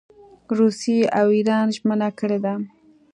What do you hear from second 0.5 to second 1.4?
روسیې او